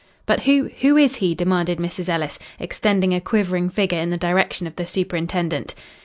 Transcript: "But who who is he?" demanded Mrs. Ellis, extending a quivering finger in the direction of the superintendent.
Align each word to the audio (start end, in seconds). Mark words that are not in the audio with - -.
"But 0.25 0.39
who 0.45 0.71
who 0.81 0.97
is 0.97 1.17
he?" 1.17 1.35
demanded 1.35 1.77
Mrs. 1.77 2.09
Ellis, 2.09 2.39
extending 2.57 3.13
a 3.13 3.21
quivering 3.21 3.69
finger 3.69 3.97
in 3.97 4.09
the 4.09 4.17
direction 4.17 4.65
of 4.65 4.75
the 4.75 4.87
superintendent. 4.87 5.75